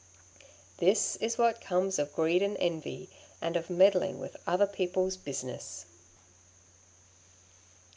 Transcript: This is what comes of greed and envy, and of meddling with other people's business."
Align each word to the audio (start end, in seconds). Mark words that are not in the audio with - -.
This 0.79 1.15
is 1.17 1.37
what 1.37 1.61
comes 1.61 1.99
of 1.99 2.15
greed 2.15 2.41
and 2.41 2.57
envy, 2.59 3.11
and 3.39 3.55
of 3.55 3.69
meddling 3.69 4.17
with 4.19 4.35
other 4.47 4.65
people's 4.65 5.15
business." 5.15 5.85